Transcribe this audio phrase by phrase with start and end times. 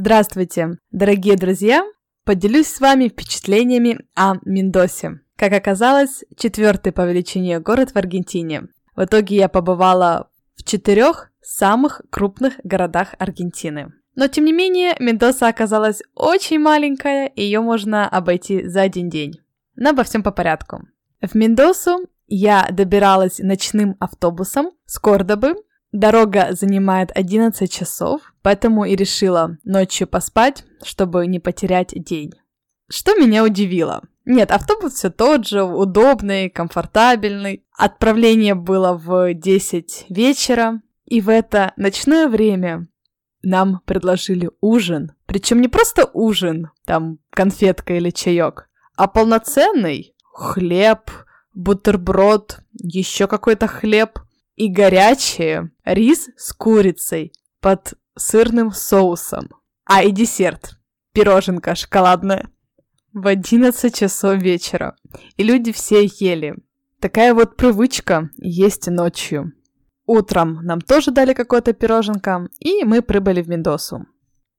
[0.00, 1.84] Здравствуйте, дорогие друзья!
[2.24, 5.22] Поделюсь с вами впечатлениями о Мендосе.
[5.34, 8.68] Как оказалось, четвертый по величине город в Аргентине.
[8.94, 13.92] В итоге я побывала в четырех самых крупных городах Аргентины.
[14.14, 19.40] Но тем не менее, Мендоса оказалась очень маленькая, и ее можно обойти за один день.
[19.74, 20.82] Но обо всем по порядку.
[21.20, 25.56] В Мендосу я добиралась ночным автобусом с Кордобы
[25.92, 32.32] Дорога занимает 11 часов, поэтому и решила ночью поспать, чтобы не потерять день.
[32.90, 34.02] Что меня удивило?
[34.26, 37.64] Нет, автобус все тот же, удобный, комфортабельный.
[37.74, 42.88] Отправление было в 10 вечера, и в это ночное время
[43.42, 45.12] нам предложили ужин.
[45.24, 51.10] Причем не просто ужин, там конфетка или чаек, а полноценный хлеб,
[51.54, 54.18] бутерброд, еще какой-то хлеб–
[54.58, 59.50] и горячее рис с курицей под сырным соусом.
[59.84, 60.72] А и десерт.
[61.12, 62.50] Пироженка шоколадная.
[63.12, 64.96] В 11 часов вечера.
[65.36, 66.56] И люди все ели.
[67.00, 69.52] Такая вот привычка есть ночью.
[70.06, 74.06] Утром нам тоже дали какое-то пироженка, и мы прибыли в Мендосу.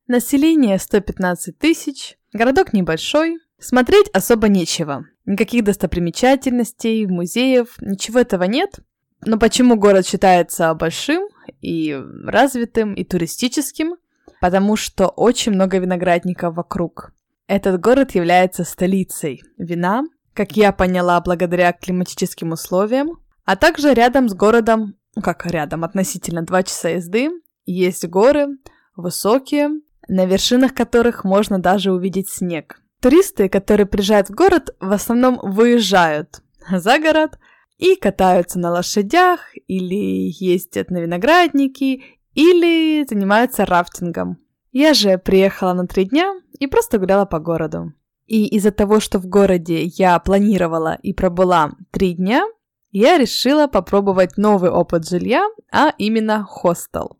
[0.07, 5.05] Население 115 тысяч, городок небольшой, смотреть особо нечего.
[5.25, 8.79] Никаких достопримечательностей, музеев, ничего этого нет.
[9.25, 11.27] Но почему город считается большим
[11.61, 13.95] и развитым, и туристическим?
[14.39, 17.11] Потому что очень много виноградников вокруг.
[17.47, 20.03] Этот город является столицей вина,
[20.33, 26.43] как я поняла, благодаря климатическим условиям, а также рядом с городом, ну как рядом, относительно
[26.43, 27.29] 2 часа езды,
[27.65, 28.47] есть горы,
[28.95, 29.69] высокие,
[30.07, 32.81] на вершинах которых можно даже увидеть снег.
[33.01, 37.39] Туристы, которые приезжают в город, в основном выезжают за город,
[37.79, 42.03] и катаются на лошадях, или ездят на виноградники,
[42.35, 44.37] или занимаются рафтингом.
[44.71, 47.93] Я же приехала на три дня и просто гуляла по городу.
[48.27, 52.45] И из-за того, что в городе я планировала и пробыла три дня,
[52.91, 57.17] я решила попробовать новый опыт жилья, а именно хостел.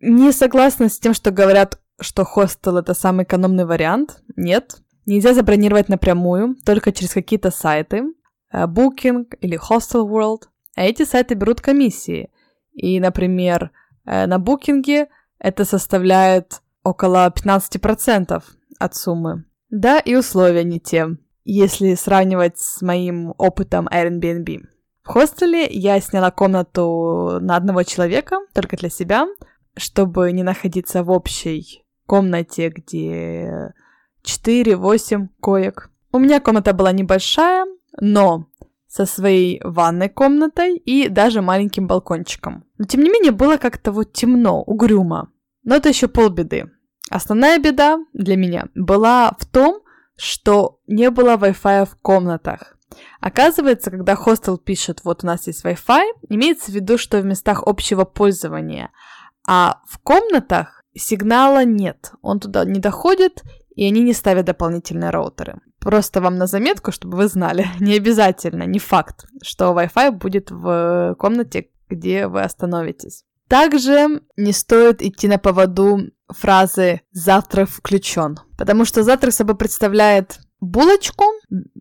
[0.00, 4.22] Не согласна с тем, что говорят, что хостел это самый экономный вариант.
[4.36, 4.78] Нет.
[5.06, 8.04] Нельзя забронировать напрямую, только через какие-то сайты.
[8.52, 10.42] Э, Booking или Hostel World.
[10.74, 12.30] А эти сайты берут комиссии.
[12.72, 13.70] И, например,
[14.04, 18.42] э, на Booking это составляет около 15%
[18.78, 19.44] от суммы.
[19.70, 21.08] Да, и условия не те,
[21.44, 24.62] если сравнивать с моим опытом Airbnb.
[25.02, 29.26] В хостеле я сняла комнату на одного человека, только для себя,
[29.76, 33.72] чтобы не находиться в общей комнате, где
[34.22, 35.90] 4-8 коек.
[36.12, 37.66] У меня комната была небольшая,
[38.00, 38.46] но
[38.86, 42.64] со своей ванной комнатой и даже маленьким балкончиком.
[42.78, 45.30] Но тем не менее было как-то вот темно, угрюмо.
[45.62, 46.70] Но это еще полбеды.
[47.10, 49.82] Основная беда для меня была в том,
[50.16, 52.76] что не было Wi-Fi в комнатах.
[53.20, 57.62] Оказывается, когда хостел пишет, вот у нас есть Wi-Fi, имеется в виду, что в местах
[57.66, 58.90] общего пользования,
[59.46, 63.42] а в комнатах сигнала нет, он туда не доходит,
[63.74, 65.60] и они не ставят дополнительные роутеры.
[65.88, 71.16] Просто вам на заметку, чтобы вы знали, не обязательно, не факт, что Wi-Fi будет в
[71.18, 73.24] комнате, где вы остановитесь.
[73.48, 81.24] Также не стоит идти на поводу фразы «завтрак включен», потому что завтрак собой представляет булочку,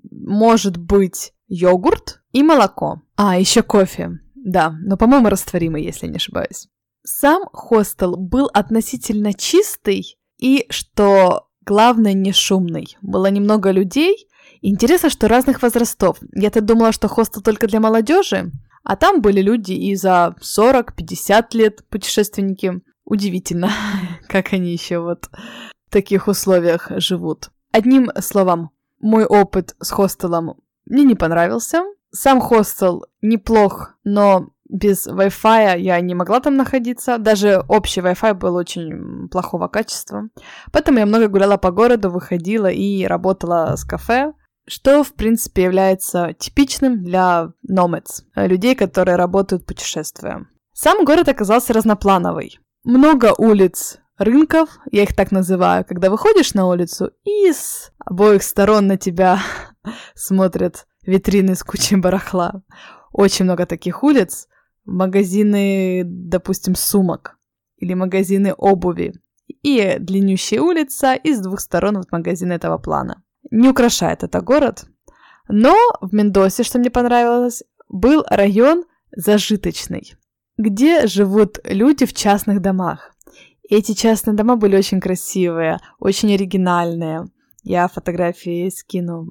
[0.10, 3.02] может быть йогурт и молоко.
[3.18, 4.22] А, еще кофе.
[4.36, 6.70] Да, но, по-моему, растворимый, если не ошибаюсь.
[7.04, 12.96] Сам хостел был относительно чистый, и, что Главное, не шумный.
[13.02, 14.30] Было немного людей.
[14.62, 16.18] Интересно, что разных возрастов.
[16.34, 18.52] Я-то думала, что хостел только для молодежи,
[18.86, 22.82] а там были люди и за 40-50 лет путешественники.
[23.04, 23.70] Удивительно,
[24.30, 27.50] как они еще вот в таких условиях живут.
[27.74, 28.70] Одним словом,
[29.02, 31.84] мой опыт с хостелом мне не понравился.
[32.12, 37.18] Сам хостел неплох, но без Wi-Fi я не могла там находиться.
[37.18, 40.30] Даже общий Wi-Fi был очень плохого качества.
[40.72, 44.34] Поэтому я много гуляла по городу, выходила и работала с кафе,
[44.68, 50.46] что, в принципе, является типичным для nomads, людей, которые работают путешествуя.
[50.74, 52.60] Сам город оказался разноплановый.
[52.84, 58.88] Много улиц, рынков, я их так называю, когда выходишь на улицу, и с обоих сторон
[58.88, 59.40] на тебя
[60.16, 62.62] смотрят витрины с кучей барахла.
[63.12, 64.48] Очень много таких улиц
[64.88, 67.38] магазины, допустим, сумок
[67.78, 69.14] или магазины обуви
[69.62, 73.24] и длиннющая улица, и с двух сторон вот магазин этого плана.
[73.52, 74.86] Не украшает это город,
[75.48, 78.86] но в Мендосе, что мне понравилось, был район
[79.16, 80.16] зажиточный,
[80.58, 83.14] где живут люди в частных домах.
[83.70, 87.26] Эти частные дома были очень красивые, очень оригинальные.
[87.64, 89.28] Я фотографии скину.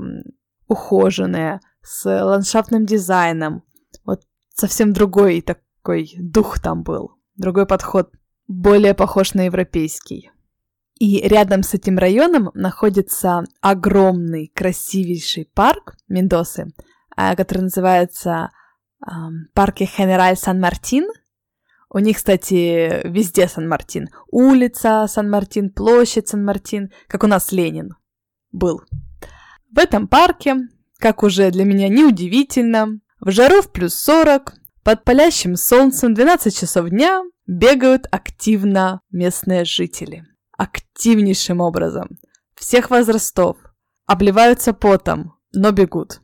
[0.69, 3.63] Ухоженные, с ландшафтным дизайном.
[4.59, 7.19] Совсем другой такой дух там был.
[7.37, 8.11] Другой подход,
[8.49, 10.31] более похож на европейский.
[10.99, 16.73] И рядом с этим районом находится огромный, красивейший парк Мендосы,
[17.15, 18.51] а, который называется
[19.07, 19.11] э,
[19.53, 21.07] Парке Генераль Сан-Мартин.
[21.91, 24.09] У них, кстати, везде Сан-Мартин.
[24.31, 27.91] Улица Сан-Мартин, площадь Сан-Мартин, как у нас Ленин
[28.53, 28.81] был.
[29.71, 30.57] В этом парке,
[30.99, 34.55] как уже для меня неудивительно, в жару в плюс 40,
[34.85, 40.25] под палящим солнцем 12 часов дня бегают активно местные жители.
[40.57, 42.19] Активнейшим образом.
[42.55, 43.57] Всех возрастов.
[44.07, 46.21] Обливаются потом, но бегут.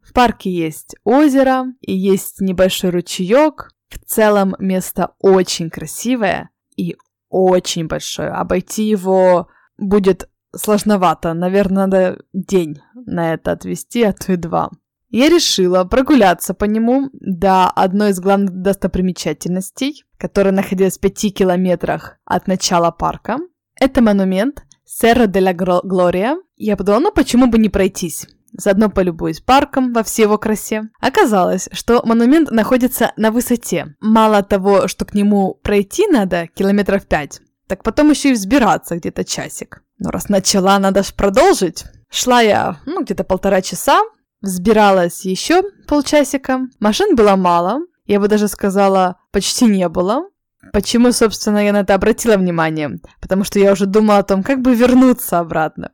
[0.00, 3.70] В парке есть озеро и есть небольшой ручеек.
[3.90, 6.96] В целом место очень красивое и
[7.28, 8.30] очень большое.
[8.30, 11.34] Обойти его будет сложновато.
[11.34, 14.70] Наверное, надо день на это отвести, а то и два.
[15.10, 22.18] Я решила прогуляться по нему до одной из главных достопримечательностей, которая находилась в пяти километрах
[22.26, 23.38] от начала парка.
[23.80, 26.36] Это монумент Серра де ла Глория.
[26.56, 28.26] Я подумала, ну почему бы не пройтись?
[28.52, 30.88] Заодно полюбуюсь парком во всей его красе.
[31.00, 33.94] Оказалось, что монумент находится на высоте.
[34.00, 39.24] Мало того, что к нему пройти надо километров пять, так потом еще и взбираться где-то
[39.24, 39.82] часик.
[39.98, 41.84] Но раз начала, надо ж продолжить.
[42.10, 44.00] Шла я, ну, где-то полтора часа,
[44.40, 46.60] взбиралась еще полчасика.
[46.80, 50.28] Машин было мало, я бы даже сказала, почти не было.
[50.72, 52.98] Почему, собственно, я на это обратила внимание?
[53.20, 55.92] Потому что я уже думала о том, как бы вернуться обратно.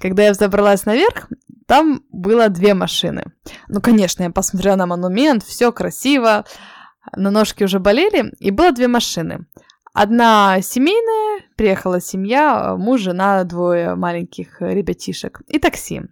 [0.00, 1.28] Когда я взобралась наверх,
[1.66, 3.24] там было две машины.
[3.68, 6.44] Ну, конечно, я посмотрела на монумент, все красиво,
[7.16, 9.46] но ножки уже болели, и было две машины.
[9.92, 16.02] Одна семейная, приехала семья, муж, жена, двое маленьких ребятишек и такси,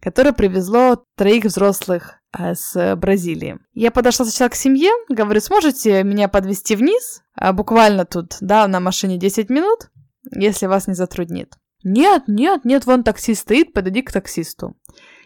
[0.00, 3.58] которое привезло троих взрослых э, с Бразилии.
[3.72, 7.22] Я подошла сначала к семье, говорю, сможете меня подвести вниз?
[7.34, 9.90] А буквально тут, да, на машине 10 минут,
[10.30, 11.54] если вас не затруднит.
[11.84, 14.76] Нет, нет, нет, вон таксист стоит, подойди к таксисту.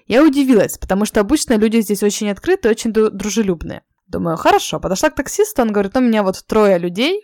[0.06, 3.82] Я удивилась, потому что обычно люди здесь очень открытые, очень дружелюбные.
[4.06, 7.22] Думаю, хорошо, подошла к таксисту, он говорит, у меня вот трое людей,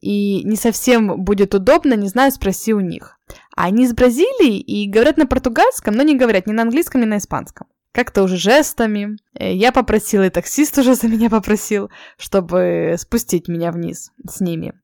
[0.00, 3.18] и не совсем будет удобно, не знаю, спроси у них.
[3.56, 7.16] Они из Бразилии и говорят на португальском, но не говорят ни на английском, ни на
[7.16, 7.66] испанском.
[7.92, 9.16] Как-то уже жестами.
[9.32, 14.74] Э, я попросила, и таксист уже за меня попросил, чтобы спустить меня вниз с ними.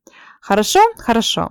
[0.40, 0.80] Хорошо?
[0.96, 1.50] Хорошо.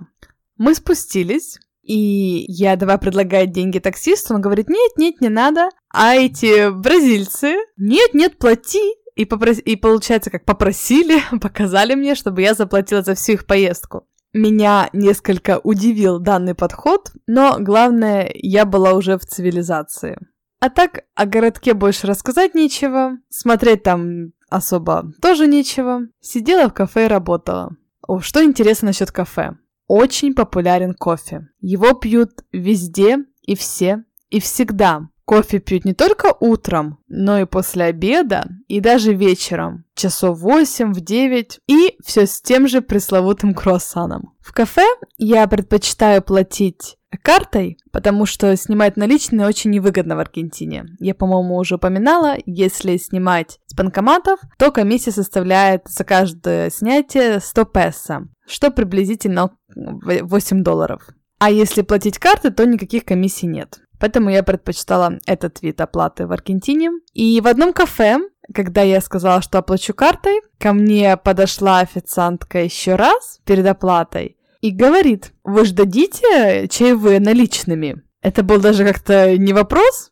[0.58, 5.68] Мы спустились, и я давай предлагать деньги таксисту, он говорит, нет, нет, не надо.
[5.90, 8.94] А эти бразильцы, нет, нет, плати.
[9.14, 9.58] И, попрос...
[9.58, 14.06] и получается, как попросили, показали мне, чтобы я заплатила за всю их поездку.
[14.32, 20.16] Меня несколько удивил данный подход, но главное, я была уже в цивилизации.
[20.60, 26.02] А так, о городке больше рассказать нечего, смотреть там особо тоже нечего.
[26.20, 27.76] Сидела в кафе и работала.
[28.06, 29.56] О, что интересно насчет кафе.
[29.86, 31.48] Очень популярен кофе.
[31.60, 35.08] Его пьют везде и все, и всегда.
[35.32, 41.00] Кофе пьют не только утром, но и после обеда, и даже вечером, часов 8, в
[41.00, 44.34] 9, и все с тем же пресловутым круассаном.
[44.40, 44.84] В кафе
[45.16, 50.84] я предпочитаю платить картой, потому что снимать наличные очень невыгодно в Аргентине.
[50.98, 57.64] Я, по-моему, уже упоминала, если снимать с банкоматов, то комиссия составляет за каждое снятие 100
[57.64, 61.08] песо, что приблизительно 8 долларов.
[61.38, 63.80] А если платить карты, то никаких комиссий нет.
[64.02, 66.90] Поэтому я предпочитала этот вид оплаты в Аргентине.
[67.12, 68.18] И в одном кафе,
[68.52, 74.72] когда я сказала, что оплачу картой, ко мне подошла официантка еще раз перед оплатой и
[74.72, 78.02] говорит, вы же чаевые наличными?
[78.22, 80.10] Это был даже как-то не вопрос,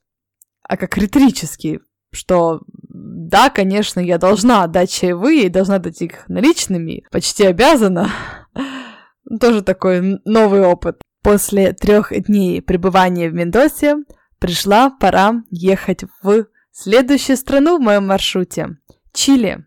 [0.63, 1.81] а как риторический,
[2.13, 8.09] что да, конечно, я должна отдать чаевые и должна дать их наличными, почти обязана.
[9.41, 11.03] Тоже такой новый опыт.
[11.23, 13.97] После трех дней пребывания в Мендосе
[14.39, 18.77] пришла пора ехать в следующую страну в моем маршруте–
[19.13, 19.67] Чили.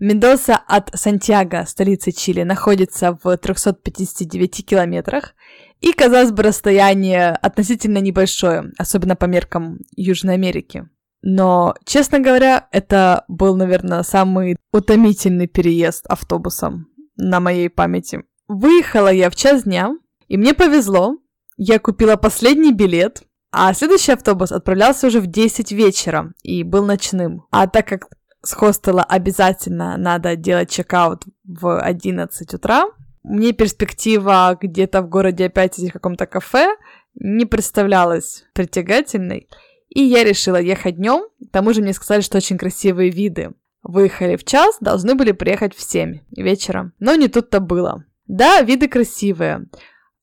[0.00, 5.34] Мендоса от Сантьяго, столицы Чили, находится в 359 километрах,
[5.80, 10.88] и, казалось бы, расстояние относительно небольшое, особенно по меркам Южной Америки.
[11.22, 18.22] Но, честно говоря, это был, наверное, самый утомительный переезд автобусом на моей памяти.
[18.46, 19.96] Выехала я в час дня,
[20.28, 21.16] и мне повезло,
[21.56, 27.46] я купила последний билет, а следующий автобус отправлялся уже в 10 вечера и был ночным.
[27.50, 28.08] А так как
[28.42, 32.86] с хостела обязательно надо делать чекаут в 11 утра,
[33.24, 36.76] мне перспектива где-то в городе опять сидеть в каком-то кафе
[37.14, 39.48] не представлялась притягательной.
[39.88, 41.24] И я решила ехать днем.
[41.48, 43.50] К тому же мне сказали, что очень красивые виды.
[43.82, 46.92] Выехали в час, должны были приехать в 7 вечера.
[47.00, 48.04] Но не тут-то было.
[48.26, 49.66] Да, виды красивые.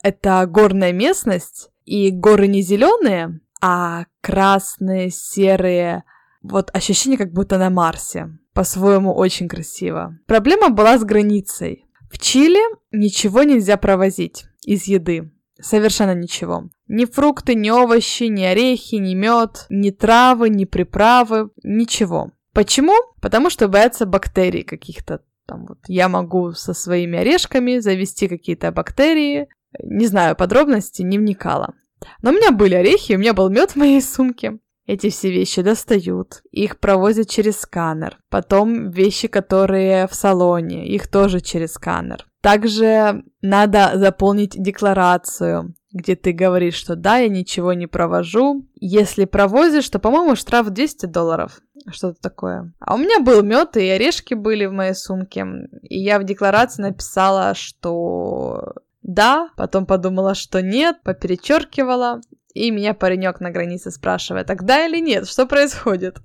[0.06, 6.04] Это горная местность, и горы не зеленые, а красные, серые.
[6.44, 8.38] Вот ощущение, как будто на Марсе.
[8.54, 10.16] По-своему очень красиво.
[10.28, 11.88] Проблема была с границей.
[12.12, 15.32] В Чили ничего нельзя провозить из еды.
[15.60, 16.70] Совершенно ничего.
[16.88, 22.30] Ни фрукты, ни овощи, ни орехи, ни мед, ни травы, ни приправы, ничего.
[22.54, 22.94] Почему?
[23.22, 25.22] Потому что боятся бактерий каких-то.
[25.48, 29.48] Там вот я могу со своими орешками завести какие-то бактерии.
[29.84, 31.74] Не знаю подробностей, не вникала.
[32.22, 34.60] Но у меня были орехи, у меня был мед в моей сумке.
[34.88, 38.20] Эти все вещи достают, их провозят через сканер.
[38.30, 42.26] Потом вещи, которые в салоне, их тоже через сканер.
[42.42, 48.68] Также надо заполнить декларацию, где ты говоришь, что да, я ничего не провожу.
[48.76, 51.60] Если провозишь, то, по-моему, штраф 200 долларов.
[51.90, 52.72] Что-то такое.
[52.80, 55.48] А у меня был мед и орешки были в моей сумке.
[55.82, 58.74] И я в декларации написала, что
[59.08, 62.22] да, потом подумала, что нет, поперечеркивала.
[62.56, 66.18] И меня паренек на границе спрашивает, так да или нет, что происходит?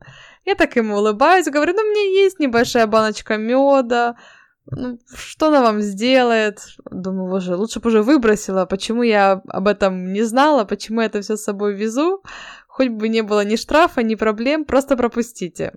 [0.47, 4.17] Я так ему улыбаюсь, говорю, ну, меня есть небольшая баночка меда,
[4.71, 6.61] ну, что она вам сделает?
[6.91, 8.65] Думаю, боже, лучше бы уже выбросила.
[8.65, 10.65] Почему я об этом не знала?
[10.65, 12.23] Почему я это все с собой везу?
[12.69, 15.75] Хоть бы не было ни штрафа, ни проблем, просто пропустите.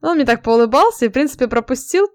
[0.00, 2.08] Ну, он мне так поулыбался и, в принципе, пропустил.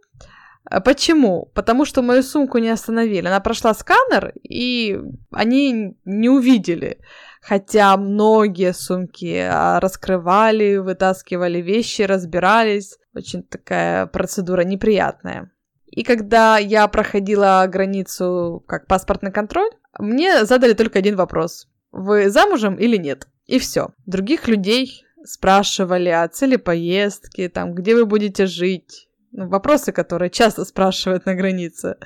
[0.65, 1.51] А почему?
[1.53, 3.27] Потому что мою сумку не остановили.
[3.27, 4.99] Она прошла сканер, и
[5.31, 6.99] они не увидели.
[7.41, 12.97] Хотя многие сумки а, раскрывали, вытаскивали вещи, разбирались.
[13.13, 15.51] Очень такая процедура неприятная.
[15.87, 21.67] И когда я проходила границу как паспортный контроль, мне задали только один вопрос.
[21.91, 23.27] Вы замужем или нет?
[23.45, 23.89] И все.
[24.05, 29.07] Других людей спрашивали о цели поездки, там, где вы будете жить.
[29.33, 31.97] Ну, вопросы, которые часто спрашивают на границе.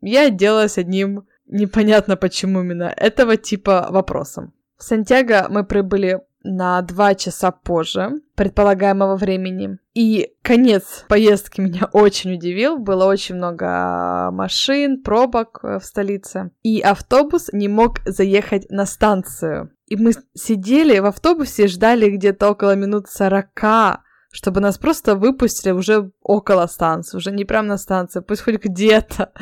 [0.00, 4.52] Я отделалась одним непонятно почему именно этого типа вопросом.
[4.76, 9.78] В Сантьяго мы прибыли на два часа позже предполагаемого времени.
[9.94, 12.78] И конец поездки меня очень удивил.
[12.78, 16.50] Было очень много машин, пробок э, в столице.
[16.62, 19.70] И автобус не мог заехать на станцию.
[19.86, 24.02] И мы сидели в автобусе и ждали где-то около минут сорока,
[24.36, 29.32] чтобы нас просто выпустили уже около станции, уже не прямо на станции, пусть хоть где-то.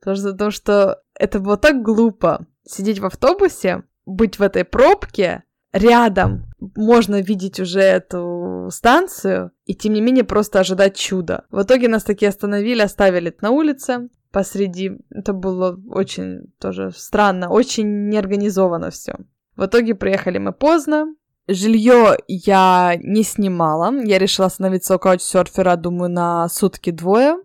[0.00, 7.20] Потому что, это было так глупо сидеть в автобусе, быть в этой пробке, рядом можно
[7.20, 11.44] видеть уже эту станцию, и тем не менее просто ожидать чуда.
[11.50, 14.98] В итоге нас таки остановили, оставили на улице посреди.
[15.10, 19.14] Это было очень тоже странно, очень неорганизованно все.
[19.54, 21.14] В итоге приехали мы поздно.
[21.48, 23.92] Жилье я не снимала.
[24.04, 27.36] Я решила остановиться у каучсерфера, думаю, на сутки двое,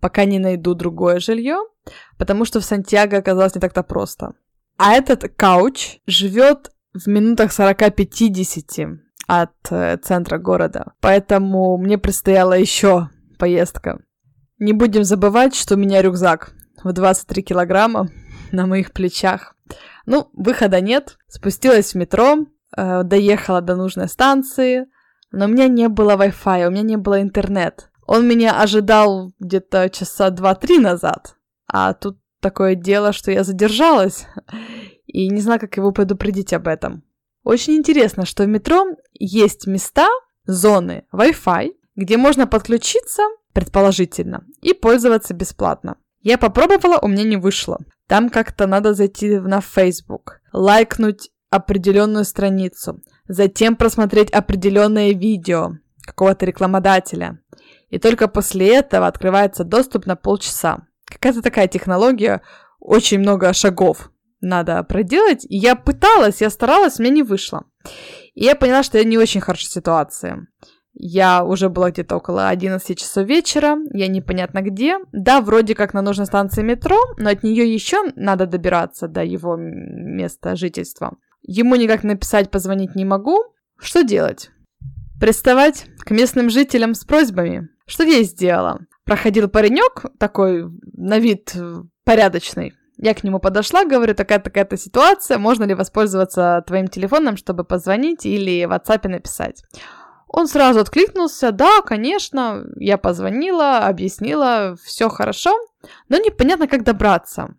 [0.00, 1.58] пока не найду другое жилье,
[2.16, 4.34] потому что в Сантьяго оказалось не так-то просто.
[4.76, 10.92] А этот кауч живет в минутах 40-50 от э, центра города.
[11.00, 14.00] Поэтому мне предстояла еще поездка.
[14.58, 16.52] Не будем забывать, что у меня рюкзак
[16.82, 18.08] в 23 килограмма
[18.52, 19.54] на моих плечах.
[20.06, 21.18] Ну, выхода нет.
[21.28, 22.46] Спустилась в метро,
[22.76, 24.86] э, доехала до нужной станции,
[25.32, 27.90] но у меня не было Wi-Fi, у меня не было интернет.
[28.06, 31.36] Он меня ожидал где-то часа 2-3 назад,
[31.66, 34.26] а тут такое дело, что я задержалась
[35.06, 37.04] и не знаю, как его предупредить об этом.
[37.44, 40.08] Очень интересно, что в метро есть места,
[40.44, 43.22] зоны Wi-Fi, где можно подключиться,
[43.52, 45.96] предположительно, и пользоваться бесплатно.
[46.22, 47.78] Я попробовала, у меня не вышло.
[48.06, 57.40] Там как-то надо зайти на Facebook, лайкнуть определенную страницу, затем просмотреть определенное видео какого-то рекламодателя.
[57.90, 60.86] И только после этого открывается доступ на полчаса.
[61.04, 62.40] Какая-то такая технология,
[62.78, 65.44] очень много шагов надо проделать.
[65.48, 67.64] И я пыталась, я старалась, меня не вышло.
[68.34, 70.46] И я поняла, что я не очень хорошей ситуации.
[70.92, 74.98] Я уже была где-то около 11 часов вечера, я непонятно где.
[75.12, 79.56] Да, вроде как на нужной станции метро, но от нее еще надо добираться до его
[79.56, 81.16] места жительства.
[81.42, 83.44] Ему никак написать, позвонить не могу.
[83.78, 84.50] Что делать?
[85.20, 87.68] Приставать к местным жителям с просьбами.
[87.86, 88.80] Что я и сделала.
[89.04, 91.54] Проходил паренек, такой на вид
[92.04, 98.26] порядочный, я к нему подошла, говорю, такая-такая-то ситуация, можно ли воспользоваться твоим телефоном, чтобы позвонить
[98.26, 99.64] или в WhatsApp написать.
[100.28, 105.58] Он сразу откликнулся, да, конечно, я позвонила, объяснила, все хорошо,
[106.10, 107.56] но непонятно, как добраться.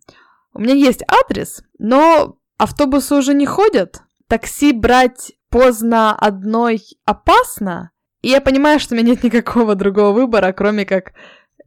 [0.54, 7.91] У меня есть адрес, но автобусы уже не ходят, такси брать поздно одной опасно,
[8.22, 11.13] и я понимаю, что у меня нет никакого другого выбора, кроме как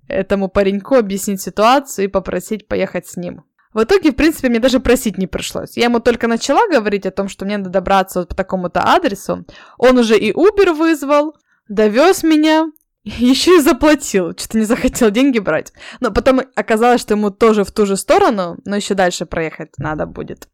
[0.06, 3.44] этому пареньку объяснить ситуацию и попросить поехать с ним.
[3.72, 5.76] В итоге, в принципе, мне даже просить не пришлось.
[5.76, 9.44] Я ему только начала говорить о том, что мне надо добраться вот по такому-то адресу.
[9.78, 11.36] Он уже и Uber вызвал,
[11.68, 12.70] довез меня,
[13.02, 14.30] еще и заплатил.
[14.30, 15.72] Что-то не захотел деньги брать.
[15.98, 20.06] Но потом оказалось, что ему тоже в ту же сторону, но еще дальше проехать надо
[20.06, 20.46] будет.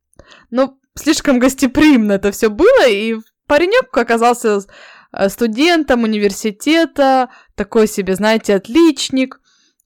[0.51, 4.61] Ну, слишком гостеприимно это все было, и паренек оказался
[5.13, 9.41] э, студентом университета, такой себе, знаете, отличник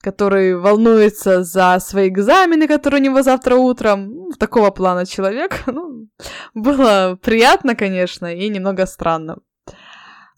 [0.05, 4.11] который волнуется за свои экзамены, которые у него завтра утром.
[4.11, 5.63] Ну, такого плана человек.
[5.75, 6.07] Ну,
[6.53, 9.37] было приятно, конечно, и немного странно.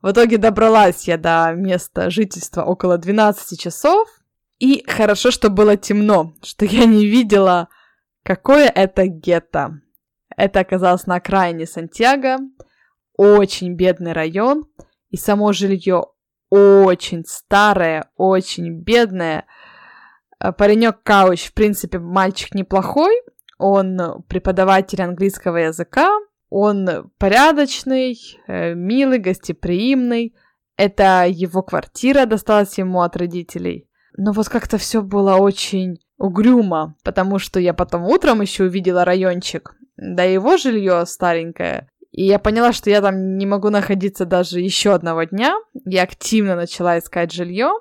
[0.02, 4.08] В итоге добралась я до места жительства около 12 часов.
[4.58, 7.68] И хорошо, что было темно, что я не видела,
[8.24, 9.82] какое это гетто.
[10.38, 12.38] Это оказалось на окраине Сантьяго,
[13.18, 14.66] очень бедный район,
[15.10, 16.06] и само жилье
[16.50, 19.46] очень старое, очень бедное.
[20.40, 23.14] Э, паренек Кауч, в принципе, мальчик неплохой.
[23.58, 26.10] Он преподаватель английского языка.
[26.50, 28.18] Он порядочный,
[28.48, 30.36] э, милый, гостеприимный.
[30.78, 33.90] Это его квартира досталась ему от родителей.
[34.16, 39.76] Но вот как-то все было очень угрюмо, потому что я потом утром еще увидела райончик,
[39.98, 41.90] да его жилье старенькое.
[42.12, 45.56] И я поняла, что я там не могу находиться даже еще одного дня.
[45.86, 47.74] Я активно начала искать жилье.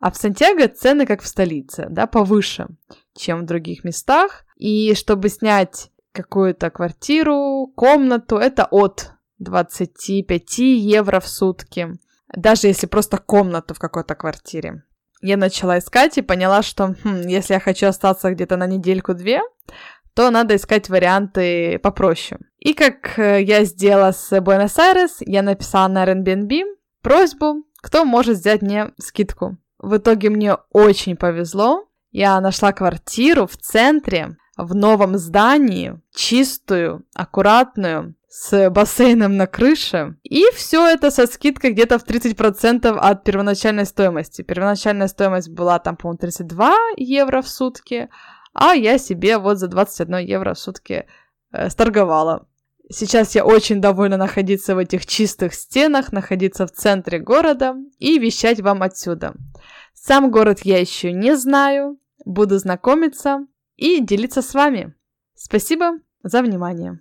[0.00, 2.68] А в Сантьяго цены как в столице, да, повыше,
[3.16, 4.44] чем в других местах.
[4.56, 11.88] И чтобы снять какую-то квартиру, комнату, это от 25 евро в сутки.
[12.36, 14.82] Даже если просто комнату в какой-то квартире.
[15.20, 19.40] Я начала искать и поняла, что хм, если я хочу остаться где-то на недельку-две,
[20.14, 22.40] то надо искать варианты попроще.
[22.58, 26.62] И как э, я сделала с Буэнос-Айрес, я написала на Airbnb
[27.02, 29.58] просьбу, кто может сделать мне скидку.
[29.78, 31.88] В итоге мне очень повезло.
[32.10, 40.16] Я нашла квартиру в центре, в новом здании, чистую, аккуратную, с бассейном на крыше.
[40.24, 44.42] И все это со скидкой где-то в 30% от первоначальной стоимости.
[44.42, 48.08] Первоначальная стоимость была там, по-моему, 32 евро в сутки,
[48.54, 51.06] а я себе вот за 21 евро в сутки
[51.52, 52.46] э, сторговала.
[52.90, 58.60] Сейчас я очень довольна находиться в этих чистых стенах, находиться в центре города и вещать
[58.60, 59.34] вам отсюда.
[59.94, 64.94] Сам город я еще не знаю, буду знакомиться и делиться с вами.
[65.34, 67.00] Спасибо за внимание.